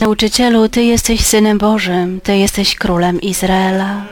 Nauczycielu, 0.00 0.68
Ty 0.68 0.82
jesteś 0.82 1.20
Synem 1.20 1.58
Bożym, 1.58 2.20
Ty 2.20 2.36
jesteś 2.36 2.74
Królem 2.74 3.20
Izraela. 3.20 4.04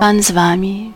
Pan 0.00 0.22
z 0.22 0.30
Wami. 0.30 0.92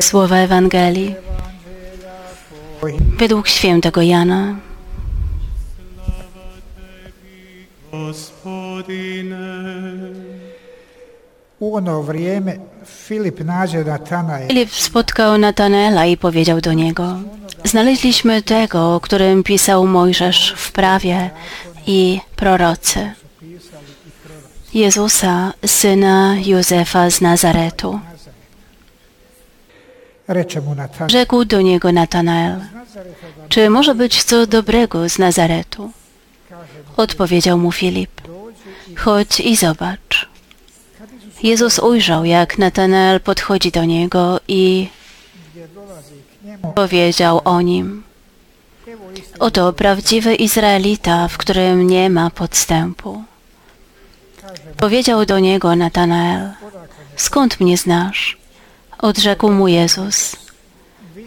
Słowa 0.00 0.36
Ewangelii. 0.36 1.14
Według 3.18 3.48
świętego 3.48 4.02
Jana. 4.02 4.56
Filip 14.48 14.74
spotkał 14.74 15.38
Natanaela 15.38 16.06
i 16.06 16.16
powiedział 16.16 16.60
do 16.60 16.72
niego: 16.72 17.16
Znaleźliśmy 17.64 18.42
tego, 18.42 18.94
o 18.94 19.00
którym 19.00 19.42
pisał 19.42 19.86
Mojżesz 19.86 20.54
w 20.56 20.72
prawie 20.72 21.30
i 21.86 22.20
prorocy. 22.36 23.12
Jezusa, 24.74 25.52
syna 25.66 26.36
Józefa 26.46 27.10
z 27.10 27.20
Nazaretu. 27.20 28.00
Rzekł 31.06 31.44
do 31.44 31.60
niego 31.60 31.92
Natanael: 31.92 32.60
Czy 33.48 33.70
może 33.70 33.94
być 33.94 34.24
co 34.24 34.46
dobrego 34.46 35.08
z 35.08 35.18
Nazaretu? 35.18 35.90
Odpowiedział 36.96 37.58
mu 37.58 37.72
Filip: 37.72 38.20
Chodź 38.96 39.40
i 39.40 39.56
zobacz. 39.56 40.28
Jezus 41.42 41.78
ujrzał, 41.78 42.24
jak 42.24 42.58
Natanael 42.58 43.20
podchodzi 43.20 43.70
do 43.70 43.84
niego 43.84 44.40
i 44.48 44.88
powiedział 46.74 47.40
o 47.44 47.60
nim: 47.60 48.02
Oto 49.38 49.72
prawdziwy 49.72 50.34
Izraelita, 50.34 51.28
w 51.28 51.38
którym 51.38 51.86
nie 51.86 52.10
ma 52.10 52.30
podstępu. 52.30 53.24
Powiedział 54.76 55.26
do 55.26 55.38
niego 55.38 55.76
Natanael: 55.76 56.50
Skąd 57.16 57.60
mnie 57.60 57.76
znasz? 57.76 58.38
Odrzekł 58.98 59.50
mu 59.50 59.68
Jezus: 59.68 60.36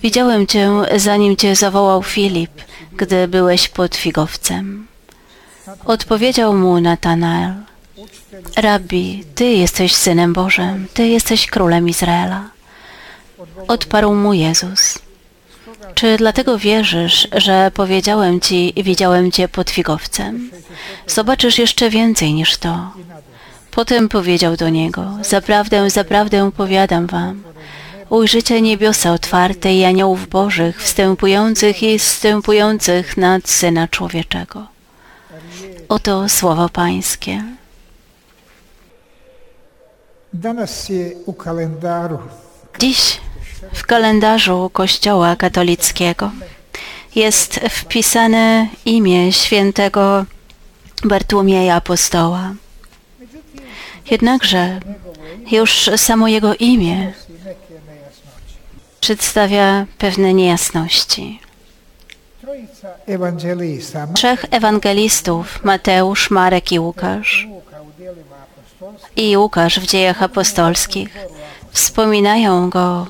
Widziałem 0.02 0.48
cię, 0.48 0.72
zanim 0.96 1.36
cię 1.36 1.56
zawołał 1.56 2.04
Filip, 2.04 2.52
gdy 2.92 3.28
byłeś 3.28 3.68
pod 3.68 3.96
figowcem. 3.96 4.88
Odpowiedział 5.86 6.54
mu 6.54 6.82
Natanael: 6.82 7.54
Rabbi, 8.56 9.24
ty 9.36 9.46
jesteś 9.46 9.96
synem 9.96 10.34
Bożym, 10.34 10.88
ty 10.94 11.08
jesteś 11.08 11.48
królem 11.48 11.90
Izraela. 11.90 12.50
Odparł 13.68 14.14
mu 14.14 14.34
Jezus: 14.34 15.00
Czy 15.96 16.18
dlatego 16.18 16.58
wierzysz, 16.58 17.28
że 17.36 17.72
powiedziałem 17.74 18.40
ci 18.40 18.74
widziałem 18.84 19.32
cię 19.32 19.48
pod 19.48 19.70
figowcem? 19.70 20.52
Zobaczysz 21.08 21.58
jeszcze 21.58 21.90
więcej 21.90 22.34
niż 22.34 22.58
to. 22.58 22.92
Potem 23.72 24.10
powiedział 24.10 24.56
do 24.56 24.70
niego: 24.70 25.18
Zaprawdę, 25.22 25.90
zaprawdę 25.90 26.52
powiadam 26.52 27.08
wam, 27.08 27.44
ujrzycie 28.10 28.62
niebiosa 28.62 29.14
otwarte 29.14 29.74
i 29.74 29.84
aniołów 29.84 30.28
bożych 30.28 30.84
wstępujących 30.84 31.84
i 31.84 32.00
zstępujących 32.00 33.18
nad 33.18 33.50
Syna 33.50 33.88
Człowieczego. 33.88 34.68
Oto 35.90 36.30
słowo 36.30 36.70
Pańskie. 36.70 37.44
Dziś 42.80 43.20
w 43.74 43.86
kalendarzu 43.86 44.70
Kościoła 44.74 45.36
katolickiego 45.36 46.32
jest 47.16 47.56
wpisane 47.56 48.68
imię 48.86 49.32
świętego 49.32 50.26
Bartłomieja 51.04 51.76
Apostoła. 51.76 52.54
Jednakże 54.12 54.80
już 55.52 55.90
samo 55.98 56.28
jego 56.28 56.56
imię 56.56 57.14
przedstawia 59.00 59.86
pewne 59.98 60.34
niejasności. 60.34 61.40
Trzech 64.14 64.46
ewangelistów, 64.52 65.64
Mateusz, 65.64 66.32
Marek 66.32 66.72
i 66.72 66.80
Łukasz, 66.80 67.48
i 69.16 69.38
Łukasz 69.38 69.80
w 69.80 69.86
dziejach 69.86 70.24
apostolskich, 70.24 71.18
wspominają 71.72 72.70
go 72.70 73.08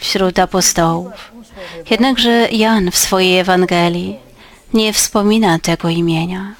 wśród 0.00 0.38
apostołów. 0.38 1.32
Jednakże 1.90 2.48
Jan 2.50 2.90
w 2.90 2.98
swojej 2.98 3.38
Ewangelii 3.38 4.18
nie 4.74 4.92
wspomina 4.92 5.58
tego 5.58 5.88
imienia. 5.88 6.54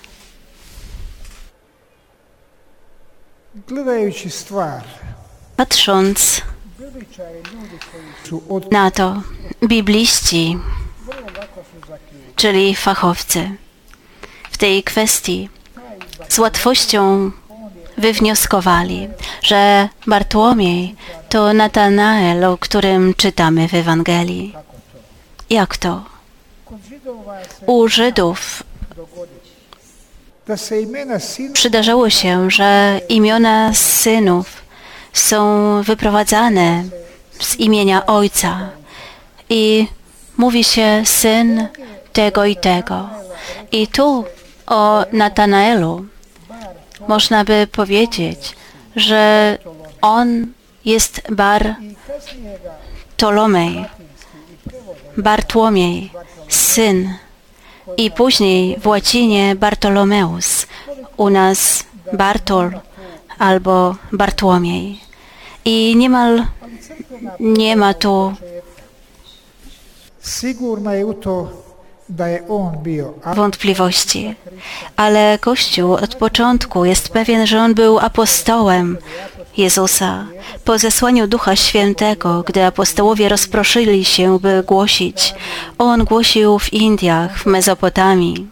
Patrząc 5.57 6.43
na 8.71 8.91
to, 8.91 9.23
bibliści, 9.65 10.59
czyli 12.37 12.77
fachowcy, 12.77 13.51
w 14.51 14.57
tej 14.59 14.83
kwestii 14.83 15.49
z 16.29 16.39
łatwością 16.39 17.31
wywnioskowali, 17.99 19.09
że 19.43 19.89
Bartłomiej 20.07 20.97
to 21.31 21.53
Natanael, 21.53 22.45
o 22.45 22.59
którym 22.59 23.15
czytamy 23.15 23.69
w 23.69 23.75
Ewangelii. 23.75 24.55
Jak 25.51 25.77
to? 25.77 26.05
U 27.67 27.89
Żydów 27.89 28.63
przydarzało 31.53 32.11
się, 32.11 32.51
że 32.51 33.01
imiona 33.09 33.75
synów 33.75 34.63
są 35.13 35.43
wyprowadzane 35.83 36.85
z 37.41 37.57
imienia 37.57 38.07
ojca 38.07 38.69
i 39.49 39.87
mówi 40.37 40.65
się 40.65 41.03
syn 41.05 41.69
tego 42.13 42.45
i 42.45 42.57
tego. 42.57 43.09
I 43.73 43.87
tu 43.87 44.25
o 44.67 45.05
Natanaelu 45.13 46.07
można 47.09 47.45
by 47.45 47.67
powiedzieć, 47.73 48.57
że 48.97 49.59
on 50.03 50.47
jest 50.85 51.23
Bar 51.31 51.75
Tolomej, 53.17 53.85
Bartłomiej, 55.17 56.11
syn 56.49 57.15
i 57.97 58.11
później 58.11 58.77
w 58.81 58.87
łacinie 58.87 59.57
Bartolomeus, 59.57 60.67
u 61.17 61.31
nas 61.31 61.85
Bartol 62.13 62.71
albo 63.39 63.97
Bartłomiej. 64.13 65.01
I 65.65 65.97
niemal 65.97 66.47
nie 67.41 67.77
ma 67.77 67.95
tu 67.95 68.35
wątpliwości, 73.35 74.35
ale 74.97 75.39
Kościół 75.39 75.93
od 75.93 76.15
początku 76.15 76.85
jest 76.85 77.09
pewien, 77.09 77.47
że 77.47 77.61
on 77.61 77.75
był 77.75 77.99
apostołem 77.99 78.99
Jezusa. 79.61 80.27
Po 80.65 80.79
zesłaniu 80.79 81.27
Ducha 81.27 81.57
Świętego, 81.57 82.43
gdy 82.47 82.65
apostołowie 82.65 83.29
rozproszyli 83.29 84.05
się, 84.05 84.39
by 84.39 84.63
głosić, 84.67 85.35
on 85.79 86.05
głosił 86.05 86.59
w 86.59 86.73
Indiach, 86.73 87.39
w 87.39 87.47
Mezopotamii, 87.47 88.49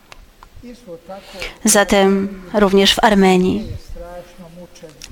zatem 1.64 2.40
również 2.55 2.94
w 2.94 3.05
Armenii, 3.05 3.66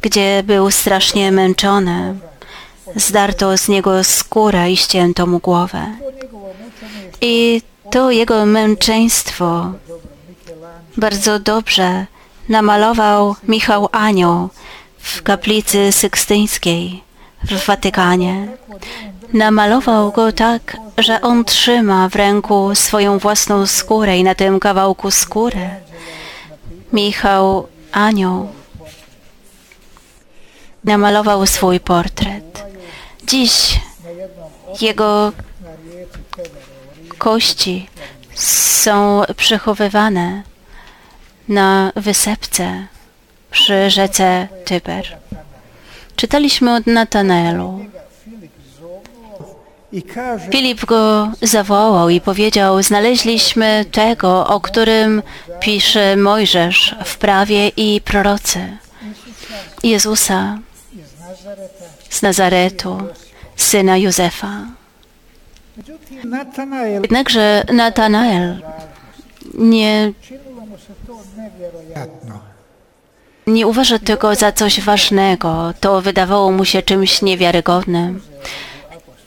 gdzie 0.00 0.42
był 0.46 0.70
strasznie 0.70 1.32
męczony. 1.32 2.18
Zdarto 2.96 3.58
z 3.58 3.68
niego 3.68 4.04
skórę 4.04 4.70
i 4.70 4.76
ścięto 4.76 5.26
mu 5.26 5.38
głowę. 5.38 5.86
I 7.20 7.62
to 7.90 8.10
jego 8.10 8.46
męczeństwo 8.46 9.72
bardzo 10.96 11.38
dobrze 11.38 12.06
namalował 12.48 13.36
Michał 13.48 13.88
Anioł 13.92 14.48
w 15.06 15.22
kaplicy 15.22 15.92
sykstyńskiej 15.92 17.02
w 17.42 17.66
Watykanie. 17.66 18.48
Namalował 19.32 20.12
go 20.12 20.32
tak, 20.32 20.76
że 20.98 21.20
on 21.20 21.44
trzyma 21.44 22.08
w 22.08 22.16
ręku 22.16 22.74
swoją 22.74 23.18
własną 23.18 23.66
skórę 23.66 24.18
i 24.18 24.24
na 24.24 24.34
tym 24.34 24.60
kawałku 24.60 25.10
skóry 25.10 25.70
Michał 26.92 27.68
Anioł 27.92 28.48
namalował 30.84 31.46
swój 31.46 31.80
portret. 31.80 32.64
Dziś 33.26 33.80
jego 34.80 35.32
kości 37.18 37.88
są 38.34 39.22
przechowywane 39.36 40.42
na 41.48 41.92
wysepce 41.96 42.86
przy 43.56 43.90
rzece 43.90 44.48
Tyber. 44.64 45.18
Czytaliśmy 46.16 46.74
od 46.74 46.86
Natanaelu. 46.86 47.80
Filip 50.50 50.84
go 50.84 51.32
zawołał 51.42 52.08
i 52.10 52.20
powiedział: 52.20 52.82
Znaleźliśmy 52.82 53.84
tego, 53.92 54.46
o 54.46 54.60
którym 54.60 55.22
pisze 55.60 56.16
Mojżesz 56.16 56.96
w 57.04 57.16
prawie 57.16 57.68
i 57.68 58.00
prorocy. 58.00 58.60
Jezusa 59.82 60.58
z 62.10 62.22
Nazaretu, 62.22 62.98
syna 63.56 63.96
Józefa. 63.96 64.66
Jednakże 67.02 67.64
Natanael 67.72 68.62
nie, 69.54 70.12
činilo 70.20 70.60
mu 70.66 70.78
se 70.78 70.92
to 71.06 71.14
nevjerojatno. 71.36 72.56
Nie 73.46 73.66
uważa 73.66 73.98
tego 73.98 74.34
za 74.34 74.52
coś 74.52 74.80
ważnego. 74.80 75.74
To 75.80 76.00
wydawało 76.00 76.52
mu 76.52 76.64
się 76.64 76.82
czymś 76.82 77.22
niewiarygodnym. 77.22 78.20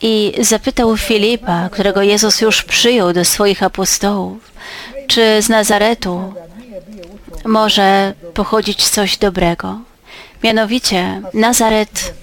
I 0.02 0.32
zapytał 0.40 0.96
Filipa, 0.96 1.68
którego 1.68 2.02
Jezus 2.02 2.40
już 2.40 2.62
przyjął 2.62 3.12
do 3.12 3.24
swoich 3.24 3.62
apostołów, 3.62 4.50
czy 5.06 5.42
z 5.42 5.48
Nazaretu 5.48 6.34
może 7.44 8.14
pochodzić 8.34 8.88
coś 8.88 9.16
dobrego. 9.16 9.78
Mianowicie 10.44 11.22
Nazaret 11.34 12.14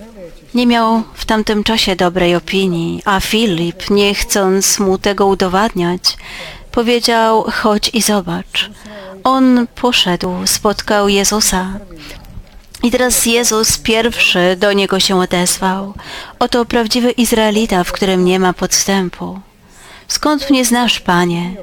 nie 0.54 0.68
miał 0.68 1.04
w 1.14 1.26
tamtym 1.26 1.64
czasie 1.64 1.96
dobrej 1.96 2.36
opinii, 2.36 3.02
a 3.06 3.20
Filip, 3.20 3.90
nie 3.90 4.16
chcąc 4.16 4.80
mu 4.80 4.98
tego 4.98 5.28
udowadniać, 5.28 6.18
powiedział: 6.72 7.44
Chodź 7.44 7.90
i 7.94 8.02
zobacz. 8.02 8.70
On 9.28 9.68
poszedł, 9.76 10.30
spotkał 10.46 11.10
Jezusa. 11.10 11.80
I 12.84 12.92
teraz 12.92 13.26
Jezus 13.26 13.78
pierwszy 13.78 14.56
do 14.60 14.74
niego 14.74 15.00
się 15.00 15.20
odezwał. 15.20 15.94
Oto 16.40 16.66
prawdziwy 16.66 17.12
Izraelita, 17.12 17.84
w 17.84 17.92
którym 17.92 18.26
nie 18.26 18.40
ma 18.40 18.54
podstępu. 18.54 19.40
Skąd 20.08 20.50
mnie 20.50 20.66
znasz, 20.66 21.00
panie? 21.00 21.56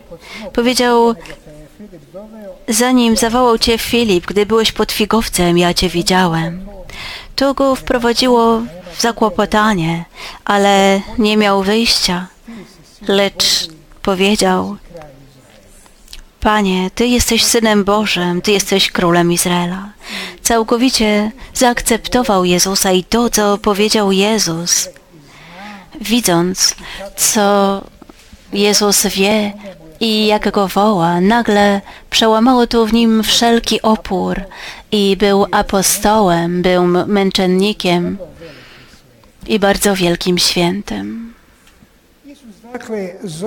Powiedział, 0.52 1.14
zanim 2.68 3.16
zawołał 3.16 3.58
cię 3.58 3.78
Filip, 3.78 4.26
gdy 4.26 4.46
byłeś 4.46 4.72
pod 4.72 4.92
figowcem, 4.92 5.58
ja 5.58 5.74
cię 5.74 5.88
widziałem. 5.88 6.66
To 7.36 7.54
go 7.54 7.74
wprowadziło 7.74 8.60
w 8.96 9.00
zakłopotanie, 9.00 10.04
ale 10.44 11.00
nie 11.18 11.36
miał 11.36 11.62
wyjścia. 11.62 12.26
Lecz 13.08 13.68
powiedział, 14.02 14.76
Panie, 16.44 16.90
Ty 16.94 17.06
jesteś 17.06 17.44
Synem 17.44 17.84
Bożym, 17.84 18.42
Ty 18.42 18.52
jesteś 18.52 18.90
Królem 18.90 19.32
Izraela. 19.32 19.92
Całkowicie 20.42 21.30
zaakceptował 21.54 22.44
Jezusa 22.44 22.92
i 22.92 23.04
to, 23.04 23.30
co 23.30 23.58
powiedział 23.58 24.12
Jezus, 24.12 24.88
widząc, 26.00 26.74
co 27.16 27.80
Jezus 28.52 29.06
wie 29.06 29.52
i 30.00 30.26
jak 30.26 30.50
go 30.50 30.68
woła, 30.68 31.20
nagle 31.20 31.80
przełamało 32.10 32.66
to 32.66 32.86
w 32.86 32.92
nim 32.92 33.22
wszelki 33.22 33.82
opór 33.82 34.40
i 34.92 35.16
był 35.16 35.46
apostołem, 35.50 36.62
był 36.62 36.86
męczennikiem 37.06 38.18
i 39.46 39.58
bardzo 39.58 39.96
wielkim 39.96 40.38
świętym. 40.38 41.34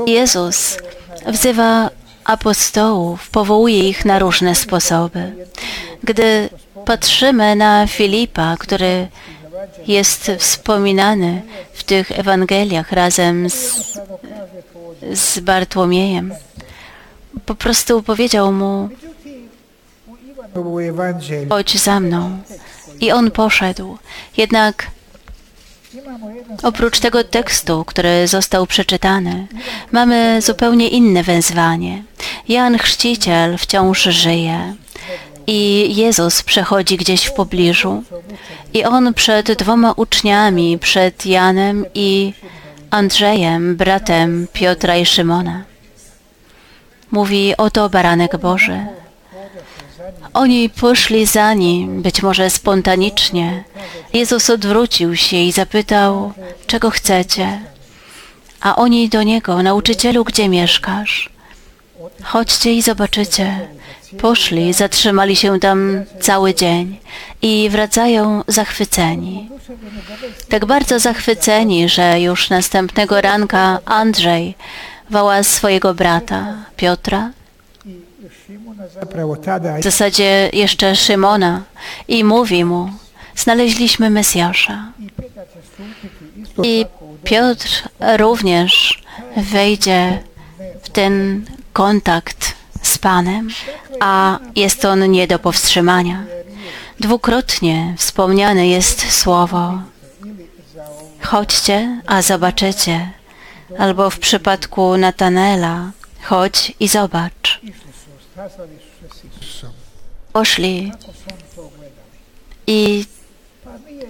Jezus 0.08 0.78
wzywa 1.28 1.90
apostołów, 2.28 3.30
powołuje 3.30 3.90
ich 3.90 4.06
na 4.06 4.20
różne 4.20 4.56
sposoby. 4.56 5.32
Gdy 6.04 6.50
patrzymy 6.86 7.56
na 7.56 7.88
Filipa, 7.88 8.58
który 8.60 9.08
jest 9.88 10.32
wspominany 10.38 11.42
w 11.74 11.84
tych 11.84 12.20
Ewangeliach 12.20 12.92
razem 12.92 13.50
z, 13.50 13.84
z 15.14 15.40
Bartłomiejem, 15.40 16.34
po 17.46 17.56
prostu 17.56 18.04
powiedział 18.04 18.52
mu, 18.52 18.90
chodź 21.50 21.80
za 21.80 22.00
mną. 22.00 22.40
I 23.00 23.12
on 23.12 23.32
poszedł. 23.32 23.98
Jednak 24.38 24.88
Oprócz 26.64 27.00
tego 27.00 27.24
tekstu, 27.24 27.86
który 27.86 28.28
został 28.28 28.68
przeczytany, 28.68 29.48
mamy 29.92 30.42
zupełnie 30.42 30.88
inne 30.88 31.24
wezwanie. 31.24 32.04
Jan 32.48 32.78
Chrzciciel 32.78 33.58
wciąż 33.58 34.04
żyje 34.04 34.76
i 35.48 35.92
Jezus 35.96 36.44
przechodzi 36.44 36.98
gdzieś 36.98 37.26
w 37.26 37.34
pobliżu 37.34 38.04
i 38.74 38.84
on 38.84 39.14
przed 39.14 39.52
dwoma 39.52 39.92
uczniami, 39.92 40.80
przed 40.80 41.26
Janem 41.26 41.86
i 41.94 42.34
Andrzejem, 42.92 43.76
bratem 43.76 44.48
Piotra 44.54 44.98
i 44.98 45.06
Szymona. 45.06 45.64
Mówi, 47.12 47.54
oto 47.58 47.90
baranek 47.90 48.38
Boży. 48.38 48.86
Oni 50.34 50.70
poszli 50.70 51.26
za 51.26 51.54
nim, 51.54 52.02
być 52.02 52.24
może 52.24 52.50
spontanicznie. 52.50 53.64
Jezus 54.14 54.50
odwrócił 54.50 55.16
się 55.16 55.38
i 55.38 55.52
zapytał, 55.52 56.34
czego 56.68 56.90
chcecie? 56.90 57.60
A 58.62 58.76
oni 58.76 59.10
do 59.10 59.24
niego, 59.24 59.64
nauczycielu, 59.64 60.24
gdzie 60.24 60.50
mieszkasz? 60.50 61.30
Chodźcie 62.24 62.74
i 62.74 62.82
zobaczycie. 62.82 63.68
Poszli, 64.22 64.74
zatrzymali 64.74 65.36
się 65.36 65.60
tam 65.60 66.04
cały 66.22 66.56
dzień 66.56 67.00
i 67.42 67.70
wracają 67.70 68.44
zachwyceni. 68.48 69.50
Tak 70.50 70.66
bardzo 70.66 71.00
zachwyceni, 71.00 71.90
że 71.90 72.22
już 72.22 72.50
następnego 72.50 73.22
ranka 73.22 73.80
Andrzej 73.86 74.56
woła 75.10 75.44
swojego 75.44 75.94
brata 75.94 76.54
Piotra 76.78 77.32
w 79.80 79.84
zasadzie 79.84 80.50
jeszcze 80.54 80.96
Szymona 80.96 81.64
i 82.08 82.24
mówi 82.24 82.66
mu, 82.66 82.90
znaleźliśmy 83.36 84.10
Mesjasza. 84.10 84.92
i 86.64 86.86
Piotr 87.24 87.90
również 88.18 89.04
wejdzie 89.38 90.24
w 90.84 90.90
ten 90.90 91.46
kontakt 91.74 92.56
z 92.82 92.98
Panem, 92.98 93.50
a 94.00 94.40
jest 94.56 94.86
on 94.86 95.12
nie 95.12 95.28
do 95.28 95.40
powstrzymania. 95.40 96.24
Dwukrotnie 97.00 97.94
wspomniane 97.98 98.68
jest 98.68 99.12
słowo 99.12 99.80
chodźcie, 101.28 102.02
a 102.06 102.22
zobaczycie. 102.22 103.12
Albo 103.80 104.10
w 104.10 104.20
przypadku 104.20 104.98
Natanela 104.98 105.92
chodź 106.24 106.74
i 106.80 106.88
zobacz. 106.88 107.57
Poszli 110.34 110.92
i 112.68 113.06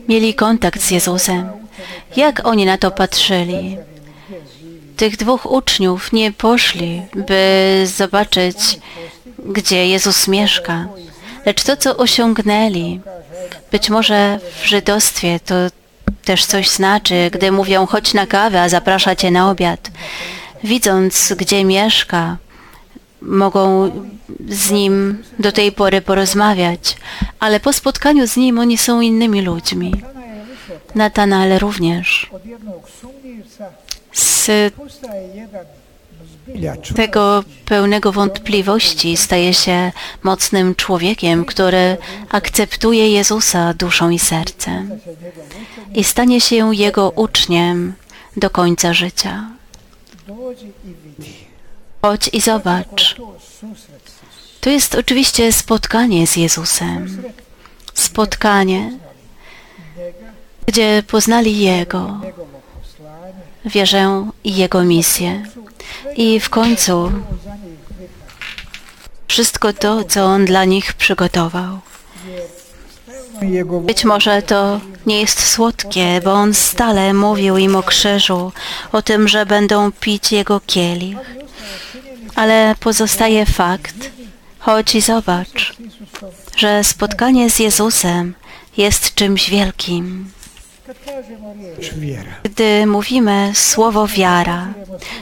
mieli 0.09 0.33
kontakt 0.33 0.81
z 0.81 0.91
Jezusem. 0.91 1.49
Jak 2.15 2.47
oni 2.47 2.65
na 2.65 2.77
to 2.77 2.91
patrzyli? 2.91 3.77
Tych 4.97 5.17
dwóch 5.17 5.51
uczniów 5.51 6.13
nie 6.13 6.31
poszli, 6.31 7.01
by 7.15 7.83
zobaczyć, 7.85 8.79
gdzie 9.45 9.87
Jezus 9.87 10.27
mieszka, 10.27 10.87
lecz 11.45 11.63
to, 11.63 11.77
co 11.77 11.97
osiągnęli. 11.97 13.01
Być 13.71 13.89
może 13.89 14.39
w 14.61 14.65
żydostwie 14.65 15.39
to 15.39 15.55
też 16.25 16.45
coś 16.45 16.69
znaczy, 16.69 17.29
gdy 17.33 17.51
mówią 17.51 17.85
chodź 17.85 18.13
na 18.13 18.25
kawę, 18.27 18.61
a 18.61 18.69
zaprasza 18.69 19.15
cię 19.15 19.31
na 19.31 19.49
obiad. 19.51 19.91
Widząc, 20.63 21.33
gdzie 21.37 21.65
mieszka, 21.65 22.37
mogą 23.21 23.91
z 24.49 24.71
nim 24.71 25.23
do 25.39 25.51
tej 25.51 25.71
pory 25.71 26.01
porozmawiać, 26.01 26.97
ale 27.39 27.59
po 27.59 27.73
spotkaniu 27.73 28.27
z 28.27 28.37
nim 28.37 28.59
oni 28.59 28.77
są 28.77 29.01
innymi 29.01 29.41
ludźmi. 29.41 29.93
Natanael 30.95 31.59
również 31.59 32.29
z 34.13 34.49
tego 36.95 37.43
pełnego 37.65 38.11
wątpliwości 38.11 39.17
staje 39.17 39.53
się 39.53 39.91
mocnym 40.23 40.75
człowiekiem, 40.75 41.45
który 41.45 41.97
akceptuje 42.29 43.09
Jezusa 43.09 43.73
duszą 43.73 44.09
i 44.09 44.19
sercem 44.19 44.99
i 45.95 46.03
stanie 46.03 46.41
się 46.41 46.75
Jego 46.75 47.09
uczniem 47.11 47.93
do 48.37 48.49
końca 48.49 48.93
życia. 48.93 49.49
Chodź 52.07 52.29
i 52.33 52.41
zobacz. 52.41 53.15
To 54.61 54.69
jest 54.69 54.95
oczywiście 54.95 55.51
spotkanie 55.51 56.27
z 56.27 56.35
Jezusem. 56.35 57.23
Spotkanie, 57.93 58.97
gdzie 60.65 61.03
poznali 61.07 61.59
Jego, 61.59 62.19
wierzę 63.65 64.29
i 64.43 64.55
Jego 64.55 64.83
misję. 64.83 65.43
I 66.15 66.39
w 66.39 66.49
końcu 66.49 67.11
wszystko 69.27 69.73
to, 69.73 70.03
co 70.03 70.25
On 70.25 70.45
dla 70.45 70.65
nich 70.65 70.93
przygotował. 70.93 71.79
Być 73.81 74.03
może 74.03 74.41
to 74.41 74.79
nie 75.05 75.21
jest 75.21 75.43
słodkie, 75.43 76.21
bo 76.23 76.33
On 76.33 76.53
stale 76.53 77.13
mówił 77.13 77.57
im 77.57 77.75
o 77.75 77.83
krzyżu, 77.83 78.51
o 78.91 79.01
tym, 79.01 79.27
że 79.27 79.45
będą 79.45 79.91
pić 79.91 80.31
Jego 80.31 80.61
kielich. 80.65 81.17
Ale 82.35 82.75
pozostaje 82.79 83.45
fakt, 83.45 83.95
chodź 84.59 84.95
i 84.95 85.01
zobacz, 85.01 85.75
że 86.55 86.83
spotkanie 86.83 87.49
z 87.49 87.59
Jezusem 87.59 88.33
jest 88.77 89.15
czymś 89.15 89.49
wielkim. 89.49 90.31
Gdy 92.43 92.85
mówimy 92.85 93.51
słowo 93.53 94.07
wiara, 94.07 94.67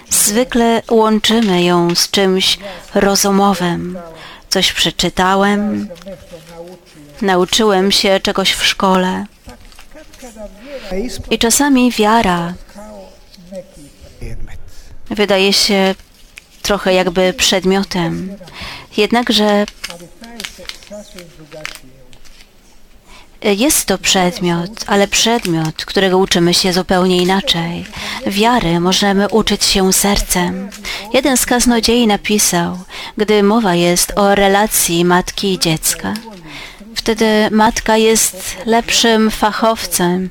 zwykle 0.09 0.81
łączymy 0.91 1.63
ją 1.63 1.95
z 1.95 2.09
czymś 2.09 2.59
rozumowym. 2.95 3.97
Coś 4.49 4.73
przeczytałem. 4.73 5.87
Nauczyłem 7.21 7.91
się 7.91 8.19
czegoś 8.19 8.51
w 8.51 8.65
szkole. 8.65 9.25
I 11.31 11.37
czasami 11.37 11.91
wiara 11.91 12.53
wydaje 15.09 15.53
się 15.53 15.95
trochę 16.61 16.93
jakby 16.93 17.33
przedmiotem. 17.33 18.37
Jednakże 18.97 19.65
jest 23.41 23.85
to 23.85 23.97
przedmiot, 23.97 24.69
ale 24.87 25.07
przedmiot, 25.07 25.85
którego 25.85 26.17
uczymy 26.17 26.53
się 26.53 26.73
zupełnie 26.73 27.17
inaczej. 27.17 27.85
Wiary 28.27 28.79
możemy 28.79 29.29
uczyć 29.29 29.63
się 29.63 29.93
sercem. 29.93 30.69
Jeden 31.13 31.37
z 31.37 31.45
kaznodziei 31.45 32.07
napisał, 32.07 32.77
gdy 33.17 33.43
mowa 33.43 33.75
jest 33.75 34.13
o 34.15 34.35
relacji 34.35 35.05
matki 35.05 35.53
i 35.53 35.59
dziecka, 35.59 36.13
wtedy 37.05 37.49
matka 37.51 37.97
jest 37.97 38.57
lepszym 38.65 39.31
fachowcem 39.31 40.29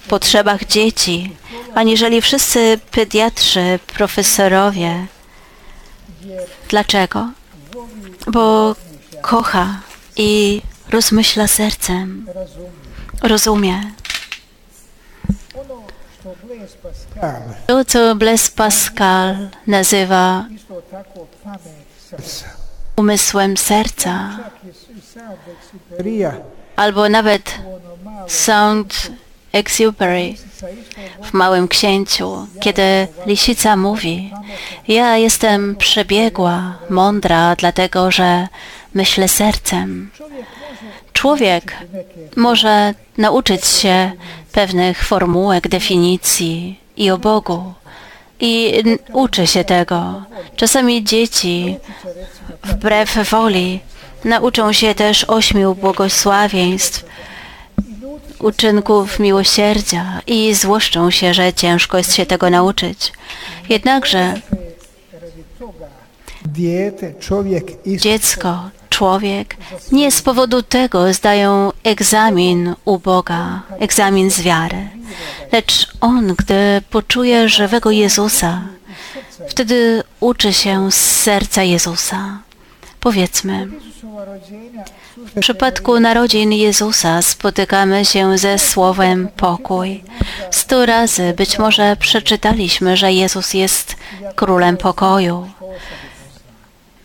w 0.00 0.08
potrzebach 0.08 0.66
dzieci, 0.66 1.36
aniżeli 1.74 2.22
wszyscy 2.22 2.78
pediatrzy, 2.90 3.78
profesorowie. 3.86 5.06
Dlaczego? 6.68 7.30
Bo 8.26 8.76
kocha 9.22 9.80
i 10.16 10.62
rozmyśla 10.90 11.46
sercem, 11.46 12.26
rozumie. 13.22 13.82
To, 17.66 17.84
co 17.84 18.14
Blaise 18.14 18.50
Pascal 18.56 19.48
nazywa 19.66 20.44
umysłem 22.96 23.56
serca, 23.56 24.38
Albo 26.76 27.08
nawet 27.08 27.54
Saint 28.28 29.10
Exupery 29.52 30.34
w 31.22 31.32
Małym 31.32 31.68
Księciu, 31.68 32.46
kiedy 32.60 33.08
lisica 33.26 33.76
mówi: 33.76 34.32
Ja 34.88 35.16
jestem 35.16 35.76
przebiegła, 35.76 36.78
mądra, 36.90 37.56
dlatego 37.56 38.10
że 38.10 38.48
myślę 38.94 39.28
sercem. 39.28 40.10
Człowiek 41.12 41.76
może 42.36 42.94
nauczyć 43.18 43.66
się 43.66 44.12
pewnych 44.52 45.04
formułek, 45.04 45.68
definicji 45.68 46.80
i 46.96 47.10
o 47.10 47.18
Bogu. 47.18 47.72
I 48.40 48.82
uczy 49.12 49.46
się 49.46 49.64
tego. 49.64 50.22
Czasami 50.56 51.04
dzieci, 51.04 51.76
wbrew 52.64 53.30
woli, 53.30 53.80
nauczą 54.24 54.72
się 54.72 54.94
też 54.94 55.24
ośmiu 55.24 55.74
błogosławieństw, 55.74 57.04
uczynków 58.38 59.18
miłosierdzia 59.18 60.20
i 60.26 60.54
złoszczą 60.54 61.10
się, 61.10 61.34
że 61.34 61.52
ciężko 61.52 61.98
jest 61.98 62.14
się 62.14 62.26
tego 62.26 62.50
nauczyć. 62.50 63.12
Jednakże 63.68 64.34
dziecko, 67.86 68.70
człowiek 68.90 69.56
nie 69.92 70.10
z 70.12 70.22
powodu 70.22 70.62
tego 70.62 71.12
zdają 71.12 71.72
egzamin 71.84 72.74
u 72.84 72.98
Boga, 72.98 73.62
egzamin 73.80 74.30
z 74.30 74.40
wiary, 74.40 74.88
lecz 75.52 75.88
on, 76.00 76.34
gdy 76.34 76.82
poczuje 76.90 77.48
żywego 77.48 77.90
Jezusa, 77.90 78.62
wtedy 79.48 80.02
uczy 80.20 80.52
się 80.52 80.92
z 80.92 80.94
serca 80.94 81.62
Jezusa. 81.62 82.47
Powiedzmy, 83.00 83.68
w 85.16 85.40
przypadku 85.40 86.00
narodzin 86.00 86.52
Jezusa 86.52 87.22
spotykamy 87.22 88.04
się 88.04 88.38
ze 88.38 88.58
słowem 88.58 89.28
pokój. 89.36 90.04
Sto 90.50 90.86
razy 90.86 91.34
być 91.36 91.58
może 91.58 91.96
przeczytaliśmy, 91.96 92.96
że 92.96 93.12
Jezus 93.12 93.54
jest 93.54 93.96
królem 94.34 94.76
pokoju. 94.76 95.50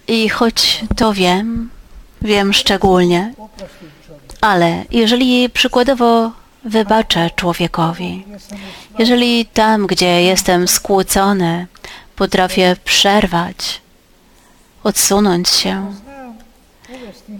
I 0.07 0.29
choć 0.29 0.83
to 0.95 1.13
wiem, 1.13 1.69
wiem 2.21 2.53
szczególnie, 2.53 3.33
ale 4.41 4.83
jeżeli 4.91 5.50
przykładowo 5.50 6.31
wybaczę 6.65 7.29
człowiekowi, 7.35 8.25
jeżeli 9.00 9.45
tam, 9.45 9.88
gdzie 9.88 10.23
jestem 10.23 10.67
skłócony, 10.67 11.67
potrafię 12.15 12.75
przerwać, 12.85 13.82
odsunąć 14.83 15.49
się, 15.49 15.93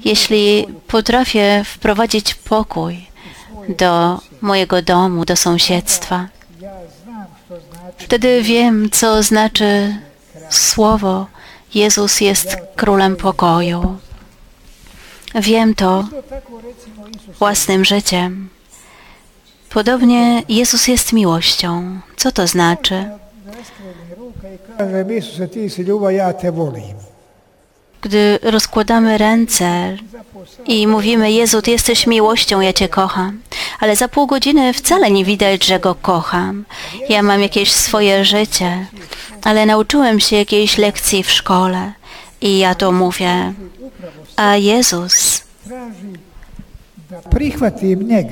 jeśli 0.06 0.68
potrafię 0.88 1.64
wprowadzić 1.66 2.34
pokój 2.36 3.06
do 3.78 4.20
mojego 4.42 4.82
domu, 4.82 5.26
do 5.26 5.36
sąsiedztwa, 5.36 6.28
wtedy 7.98 8.42
wiem, 8.42 8.90
co 8.92 9.24
znaczy 9.24 9.96
słowo 10.50 11.28
Jezus 11.74 12.22
jest 12.22 12.58
królem 12.76 13.16
pokoju. 13.16 13.98
Wiem 15.36 15.76
to 15.76 16.08
własnym 17.40 17.86
życiem. 17.86 18.50
Podobnie 19.70 20.44
Jezus 20.50 20.88
jest 20.88 21.14
miłością. 21.14 22.00
Co 22.18 22.32
to 22.32 22.48
znaczy? 22.48 23.10
Gdy 28.04 28.40
rozkładamy 28.42 29.18
ręce 29.18 29.98
i 30.66 30.88
mówimy, 30.88 31.32
Jezu, 31.32 31.62
Ty 31.62 31.72
jesteś 31.72 32.08
miłością, 32.08 32.62
ja 32.62 32.74
Cię 32.74 32.90
kocham. 32.90 33.40
Ale 33.80 33.96
za 33.96 34.08
pół 34.08 34.28
godziny 34.28 34.74
wcale 34.74 35.12
nie 35.12 35.26
widać, 35.26 35.66
że 35.66 35.80
Go 35.80 35.96
kocham. 35.96 36.66
Ja 37.10 37.24
mam 37.24 37.42
jakieś 37.42 37.72
swoje 37.72 38.26
życie, 38.26 38.86
ale 39.44 39.66
nauczyłem 39.66 40.20
się 40.20 40.36
jakiejś 40.36 40.78
lekcji 40.78 41.24
w 41.24 41.32
szkole 41.32 41.94
i 42.42 42.58
ja 42.58 42.76
to 42.76 42.92
mówię. 42.92 43.54
A 44.36 44.56
Jezus 44.56 45.44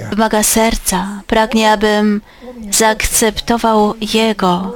wymaga 0.09 0.43
serca, 0.43 1.21
pragnie, 1.27 1.71
abym 1.71 2.21
zaakceptował 2.71 3.93
Jego 4.13 4.73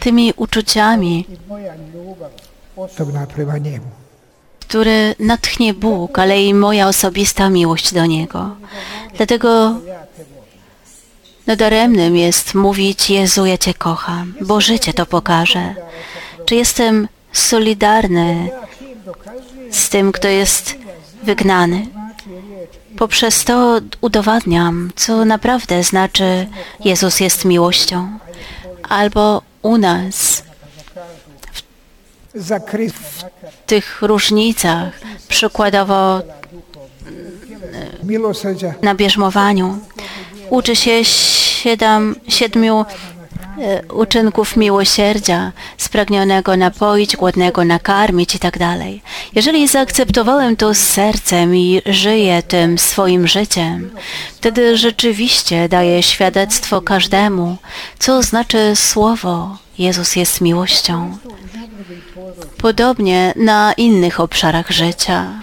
tymi 0.00 0.32
uczuciami, 0.36 1.26
który 4.68 5.14
natchnie 5.18 5.74
Bóg, 5.74 6.18
ale 6.18 6.42
i 6.42 6.54
moja 6.54 6.88
osobista 6.88 7.50
miłość 7.50 7.94
do 7.94 8.06
Niego. 8.06 8.56
Dlatego 9.16 9.74
nadaremnym 11.46 12.16
jest 12.16 12.54
mówić 12.54 13.10
Jezu, 13.10 13.46
ja 13.46 13.58
Cię 13.58 13.74
kocham, 13.74 14.34
bo 14.40 14.60
życie 14.60 14.92
to 14.92 15.06
pokaże. 15.06 15.74
Czy 16.46 16.54
jestem 16.54 17.08
solidarny 17.32 18.50
z 19.70 19.88
tym, 19.88 20.12
kto 20.12 20.28
jest 20.28 20.74
wygnany? 21.22 21.86
Poprzez 22.98 23.44
to 23.44 23.80
udowadniam, 24.00 24.90
co 24.96 25.24
naprawdę 25.24 25.82
znaczy 25.82 26.46
Jezus 26.84 27.20
jest 27.20 27.44
miłością. 27.44 28.18
Albo 28.88 29.42
u 29.62 29.78
nas 29.78 30.45
Krista, 32.66 33.26
tych 33.66 34.02
różnicach, 34.02 35.00
przykładowo 35.28 36.22
milosrđa, 38.02 38.74
na 38.82 38.94
bierzmowaniu. 38.94 39.78
Uczy 40.50 40.76
się 40.76 41.04
siedem, 41.04 42.14
siedmiu 42.28 42.84
e, 43.58 43.92
uczynków 43.92 44.56
miłosierdzia, 44.56 45.52
spragnionego 45.78 46.56
napoić, 46.56 47.16
głodnego 47.16 47.64
nakarmić 47.64 48.34
i 48.34 48.38
tak 48.38 48.58
dalej. 48.58 49.02
Jeżeli 49.34 49.68
zaakceptowałem 49.68 50.56
to 50.56 50.74
z 50.74 50.78
sercem 50.78 51.56
i 51.56 51.82
żyję 51.86 52.42
tym 52.42 52.78
swoim 52.78 53.26
życiem, 53.26 53.90
wtedy 54.36 54.76
rzeczywiście 54.76 55.68
daję 55.68 56.02
świadectwo 56.02 56.80
każdemu, 56.80 57.56
co 57.98 58.22
znaczy 58.22 58.76
słowo 58.76 59.65
Jezus 59.78 60.16
jest 60.16 60.40
miłością. 60.40 61.18
Podobnie 62.58 63.32
na 63.36 63.72
innych 63.72 64.20
obszarach 64.20 64.70
życia. 64.70 65.42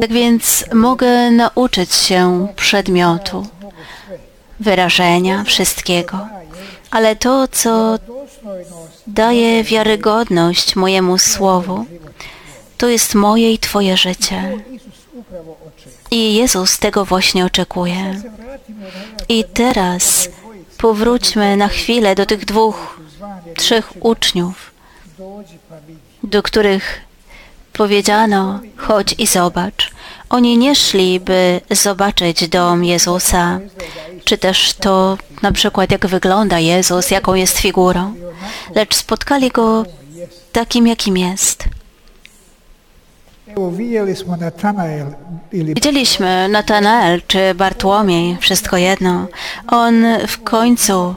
Tak 0.00 0.12
więc 0.12 0.64
mogę 0.74 1.30
nauczyć 1.30 1.94
się 1.94 2.48
przedmiotu, 2.56 3.46
wyrażenia, 4.60 5.44
wszystkiego. 5.44 6.28
Ale 6.90 7.16
to, 7.16 7.48
co 7.48 7.98
daje 9.06 9.64
wiarygodność 9.64 10.76
mojemu 10.76 11.18
słowu, 11.18 11.86
to 12.78 12.88
jest 12.88 13.14
moje 13.14 13.52
i 13.52 13.58
Twoje 13.58 13.96
życie. 13.96 14.58
I 16.10 16.34
Jezus 16.34 16.78
tego 16.78 17.04
właśnie 17.04 17.44
oczekuje. 17.44 18.22
I 19.28 19.44
teraz 19.44 20.28
powróćmy 20.80 21.56
na 21.56 21.68
chwilę 21.68 22.14
do 22.14 22.26
tych 22.26 22.44
dwóch, 22.44 23.00
trzech 23.56 23.92
uczniów, 24.00 24.70
do 26.22 26.42
których 26.42 27.00
powiedziano: 27.72 28.60
chodź 28.76 29.14
i 29.18 29.26
zobacz. 29.26 29.90
Oni 30.30 30.58
nie 30.58 30.74
szli, 30.74 31.20
by 31.20 31.60
zobaczyć 31.70 32.48
dom 32.48 32.84
Jezusa, 32.84 33.60
czy 34.24 34.38
też 34.38 34.74
to 34.74 35.18
na 35.42 35.52
przykład 35.52 35.92
jak 35.92 36.06
wygląda 36.06 36.58
Jezus, 36.58 37.10
jaką 37.10 37.34
jest 37.34 37.58
figurą, 37.58 38.14
lecz 38.74 38.94
spotkali 38.94 39.50
Go 39.50 39.84
takim, 40.52 40.86
jakim 40.86 41.16
jest. 41.16 41.64
Widzieliśmy 45.52 46.48
Natanael 46.48 47.22
czy 47.26 47.54
Bartłomiej, 47.54 48.36
wszystko 48.40 48.76
jedno. 48.76 49.26
On 49.68 50.04
w 50.28 50.42
końcu 50.42 51.14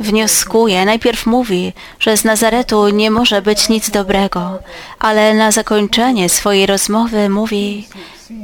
wnioskuje, 0.00 0.84
najpierw 0.84 1.26
mówi, 1.26 1.72
że 2.00 2.16
z 2.16 2.24
Nazaretu 2.24 2.88
nie 2.88 3.10
może 3.10 3.42
być 3.42 3.68
nic 3.68 3.90
dobrego, 3.90 4.58
ale 4.98 5.34
na 5.34 5.50
zakończenie 5.50 6.28
swojej 6.28 6.66
rozmowy 6.66 7.28
mówi, 7.28 7.88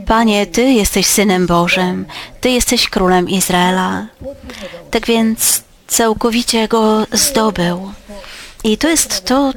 Panie, 0.06 0.46
Ty 0.46 0.62
jesteś 0.62 1.06
Synem 1.06 1.46
Bożym, 1.46 2.06
Ty 2.40 2.50
jesteś 2.50 2.88
Królem 2.88 3.28
Izraela. 3.28 4.06
Tak 4.90 5.06
więc 5.06 5.62
całkowicie 5.86 6.68
go 6.68 7.06
zdobył. 7.12 7.92
I 8.64 8.78
to 8.78 8.88
jest 8.88 9.24
to, 9.24 9.52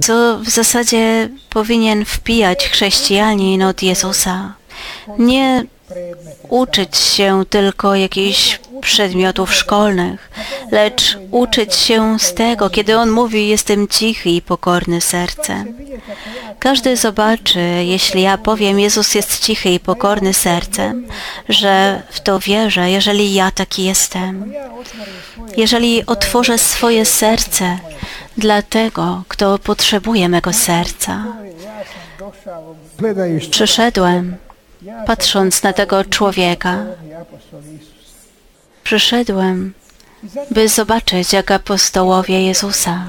co 0.00 0.38
w 0.38 0.48
zasadzie 0.48 1.28
powinien 1.50 2.04
wpijać 2.04 2.68
chrześcijanin 2.68 3.62
od 3.62 3.82
Jezusa. 3.82 4.54
Nie 5.18 5.64
uczyć 6.48 6.96
się 6.96 7.44
tylko 7.50 7.94
jakichś 7.94 8.58
przedmiotów 8.80 9.54
szkolnych, 9.54 10.30
lecz 10.72 11.18
uczyć 11.30 11.74
się 11.74 12.18
z 12.18 12.34
tego, 12.34 12.70
kiedy 12.70 12.98
On 12.98 13.10
mówi, 13.10 13.48
jestem 13.48 13.88
cichy 13.88 14.30
i 14.30 14.42
pokorny 14.42 15.00
sercem. 15.00 15.74
Każdy 16.58 16.96
zobaczy, 16.96 17.60
jeśli 17.84 18.22
ja 18.22 18.38
powiem, 18.38 18.80
Jezus 18.80 19.14
jest 19.14 19.40
cichy 19.40 19.70
i 19.70 19.80
pokorny 19.80 20.34
sercem, 20.34 21.06
że 21.48 22.02
w 22.10 22.20
to 22.20 22.38
wierzę, 22.38 22.90
jeżeli 22.90 23.34
ja 23.34 23.50
taki 23.50 23.84
jestem. 23.84 24.52
Jeżeli 25.56 26.06
otworzę 26.06 26.58
swoje 26.58 27.04
serce 27.04 27.78
dla 28.38 28.62
tego, 28.62 29.22
kto 29.28 29.58
potrzebuje 29.58 30.28
mego 30.28 30.52
serca. 30.52 31.24
Przyszedłem, 33.50 34.36
patrząc 35.06 35.62
na 35.62 35.72
tego 35.72 36.04
człowieka, 36.04 36.84
przyszedłem, 38.84 39.74
by 40.50 40.68
zobaczyć 40.68 41.32
jak 41.32 41.50
apostołowie 41.50 42.46
Jezusa. 42.46 43.04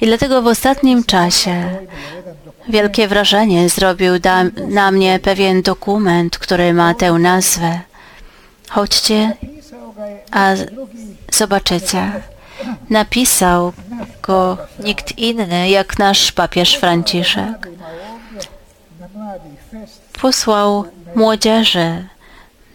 I 0.00 0.06
dlatego 0.06 0.42
w 0.42 0.46
ostatnim 0.46 1.04
czasie 1.04 1.76
wielkie 2.68 3.08
wrażenie 3.08 3.68
zrobił 3.68 4.12
na 4.68 4.90
mnie 4.90 5.18
pewien 5.18 5.62
dokument, 5.62 6.38
który 6.38 6.74
ma 6.74 6.94
tę 6.94 7.12
nazwę. 7.12 7.80
Chodźcie, 8.70 9.36
a 10.30 10.54
zobaczycie. 11.32 12.12
Napisał 12.90 13.72
go 14.22 14.58
nikt 14.78 15.18
inny 15.18 15.70
jak 15.70 15.98
nasz 15.98 16.32
papież 16.32 16.74
Franciszek. 16.74 17.68
posłał 20.20 20.84
młodzieży 21.14 22.06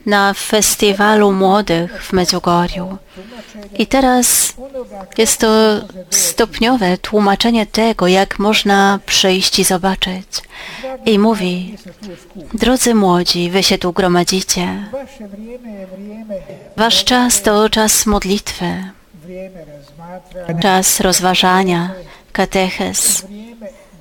na 0.05 0.33
festiwalu 0.33 1.31
młodych 1.31 2.03
w 2.03 2.13
Medjugorju. 2.13 2.97
I 3.77 3.88
teraz 3.88 4.53
jest 5.17 5.39
to 5.39 5.47
stopniowe 6.10 6.97
tłumaczenie 6.97 7.65
tego, 7.65 8.07
jak 8.07 8.39
można 8.39 8.99
przyjść 9.05 9.60
i 9.60 9.63
zobaczyć. 9.63 10.27
I 11.05 11.19
mówi, 11.19 11.77
drodzy 12.53 12.95
młodzi, 12.95 13.49
wy 13.49 13.63
się 13.63 13.77
tu 13.77 13.93
gromadzicie. 13.93 14.89
Wasz 16.77 17.03
czas 17.03 17.41
to 17.41 17.69
czas 17.69 18.05
modlitwy, 18.05 18.83
czas 20.62 21.00
rozważania, 21.00 21.94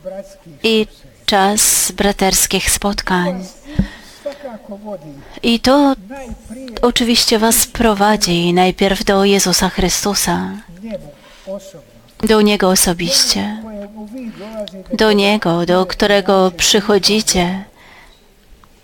bratskih 0.05 0.53
i 0.63 0.87
czas 1.27 1.93
braterskich 1.93 2.71
spotkań. 2.71 3.45
I 5.43 5.61
to 5.61 5.95
oczywiście 6.83 7.39
Was 7.39 7.67
prowadzi 7.67 8.53
najpierw 8.53 9.05
do 9.05 9.25
Jezusa 9.25 9.69
Chrystusa, 9.69 10.51
do 12.21 12.41
Niego 12.41 12.69
osobiście, 12.69 13.63
do 14.93 15.13
Niego, 15.13 15.67
do 15.67 15.87
którego 15.87 16.53
przychodzicie, 16.57 17.65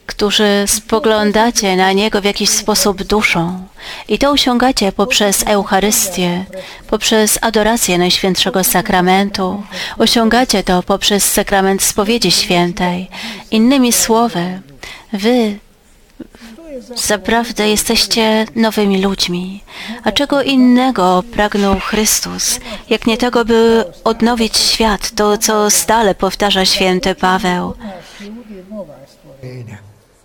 którzy 0.07 0.65
spoglądacie 0.67 1.77
na 1.77 1.93
Niego 1.93 2.21
w 2.21 2.25
jakiś 2.25 2.51
sposób 2.51 3.03
duszą. 3.03 3.67
I 4.09 4.19
to 4.19 4.31
osiągacie 4.31 4.93
poprzez 4.93 5.45
Eucharystię, 5.47 6.45
poprzez 6.87 7.39
adorację 7.41 7.99
Najświętszego 7.99 8.65
Sakramentu. 8.65 9.63
Osiągacie 9.99 10.63
to 10.63 10.83
poprzez 10.83 11.33
sakrament 11.33 11.83
spowiedzi 11.83 12.31
świętej. 12.31 13.09
Innymi 13.51 13.93
słowy, 13.93 14.61
Wy 15.13 15.59
Zaprawdę 16.97 17.69
jesteście 17.69 18.47
nowymi 18.57 19.03
ludźmi. 19.03 19.65
A 20.05 20.13
czego 20.13 20.43
innego 20.43 21.23
pragnął 21.33 21.81
Chrystus, 21.81 22.61
jak 22.91 23.07
nie 23.07 23.17
tego, 23.17 23.45
by 23.45 23.85
odnowić 24.05 24.57
świat, 24.57 25.11
to 25.11 25.39
co 25.39 25.71
stale 25.71 26.15
powtarza 26.15 26.65
święty 26.65 27.15
Paweł, 27.15 27.75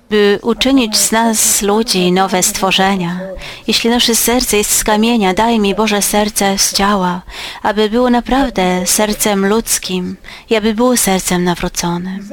by 0.09 0.39
uczynić 0.41 0.97
z 0.97 1.11
nas 1.11 1.61
ludzi 1.61 2.11
nowe 2.11 2.43
stworzenia. 2.43 3.19
Jeśli 3.67 3.89
nasze 3.89 4.15
serce 4.15 4.57
jest 4.57 4.75
z 4.75 4.83
kamienia, 4.83 5.33
daj 5.33 5.59
mi 5.59 5.75
Boże 5.75 6.01
serce 6.01 6.57
z 6.57 6.73
ciała, 6.73 7.21
aby 7.63 7.89
było 7.89 8.09
naprawdę 8.09 8.85
sercem 8.85 9.45
ludzkim 9.45 10.15
i 10.49 10.55
aby 10.55 10.73
było 10.73 10.97
sercem 10.97 11.43
nawróconym. 11.43 12.29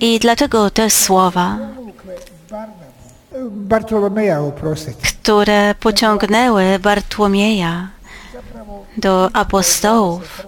I 0.00 0.18
dlatego 0.18 0.70
te 0.70 0.90
słowa, 0.90 1.58
które 5.02 5.74
pociągnęły 5.80 6.78
Bartłomieja 6.78 7.88
do 8.96 9.30
apostołów. 9.32 10.46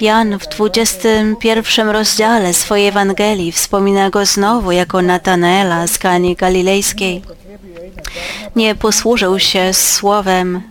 Jan 0.00 0.38
w 0.38 0.46
21 0.48 1.88
rozdziale 1.90 2.54
swojej 2.54 2.88
Ewangelii 2.88 3.52
wspomina 3.52 4.10
go 4.10 4.26
znowu 4.26 4.72
jako 4.72 5.02
Natanaela 5.02 5.86
z 5.86 5.98
Kani 5.98 6.36
Galilejskiej. 6.36 7.22
Nie 8.56 8.74
posłużył 8.74 9.38
się 9.38 9.72
słowem 9.72 10.62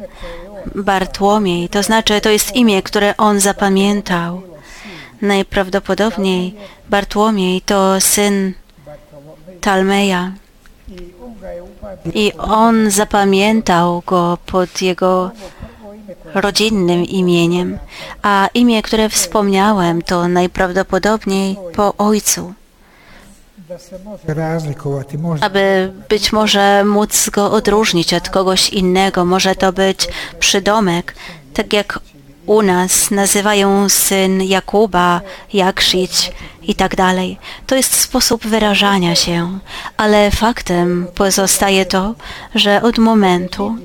Bartłomiej, 0.76 1.70
to 1.70 1.84
znaczy 1.84 2.22
to 2.22 2.30
jest 2.30 2.56
imię, 2.56 2.82
które 2.84 3.18
on 3.18 3.40
zapamiętał. 3.40 4.42
Najprawdopodobniej 5.22 6.56
Bartłomiej 6.90 7.62
to 7.62 8.02
syn 8.02 8.54
Talmeja 9.62 10.32
i 12.14 12.34
on 12.38 12.92
zapamiętał 12.92 14.04
go 14.08 14.38
pod 14.46 14.82
jego 14.82 15.32
rodzinnym 16.34 17.04
imieniem, 17.04 17.78
a 18.22 18.50
imię, 18.54 18.82
które 18.82 19.10
wspomniałem, 19.10 20.02
to 20.02 20.28
najprawdopodobniej 20.28 21.58
po 21.76 21.96
ojcu, 21.98 22.54
aby 25.42 25.92
być 26.10 26.34
może 26.34 26.84
móc 26.84 27.30
go 27.30 27.52
odróżnić 27.52 28.14
od 28.14 28.30
kogoś 28.30 28.70
innego. 28.70 29.26
Może 29.26 29.56
to 29.56 29.74
być 29.74 30.08
przydomek, 30.40 31.16
tak 31.54 31.74
jak 31.74 32.00
u 32.46 32.62
nas 32.62 33.12
nazywają 33.12 33.90
syn 33.90 34.44
Jakuba, 34.44 35.22
Jakszić 35.54 36.32
i 36.64 36.76
tak 36.76 36.96
dalej. 36.96 37.38
To 37.68 37.76
jest 37.76 37.94
sposób 37.94 38.48
wyrażania 38.48 39.16
się, 39.16 39.60
ale 39.98 40.32
faktem 40.32 41.08
pozostaje 41.16 41.86
to, 41.86 42.16
że 42.56 42.82
od 42.82 42.98
momentu, 42.98 43.76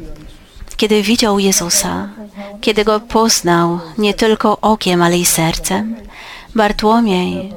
kiedy 0.81 1.03
widział 1.03 1.39
Jezusa, 1.39 2.09
kiedy 2.61 2.85
go 2.85 3.01
poznał 3.01 3.79
nie 3.99 4.15
tylko 4.15 4.61
okiem, 4.61 5.03
ale 5.03 5.19
i 5.19 5.27
sercem, 5.27 5.97
Bartłomiej 6.55 7.53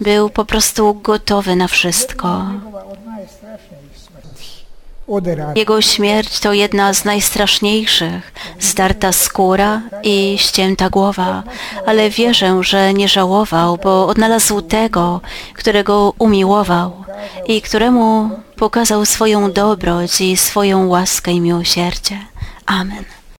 był 0.00 0.30
po 0.30 0.44
prostu 0.44 0.94
gotowy 0.94 1.56
na 1.56 1.68
wszystko. 1.68 2.46
Jego 5.54 5.82
śmierć 5.82 6.40
to 6.40 6.52
jedna 6.52 6.94
z 6.94 7.04
najstraszniejszych, 7.04 8.32
zdarta 8.60 9.12
skóra 9.12 9.82
i 10.02 10.36
ścięta 10.38 10.90
głowa, 10.90 11.42
ale 11.86 12.10
wierzę, 12.10 12.58
że 12.60 12.94
nie 12.94 13.08
żałował, 13.08 13.78
bo 13.82 14.06
odnalazł 14.06 14.62
tego, 14.62 15.20
którego 15.54 16.14
umiłował 16.18 17.04
i 17.46 17.62
któremu 17.62 18.30
pokazał 18.56 19.06
swoją 19.06 19.52
dobroć 19.52 20.20
i 20.20 20.36
swoją 20.36 20.88
łaskę 20.88 21.32
i 21.32 21.40
miłosierdzie. 21.40 22.18
Amen. 22.66 23.17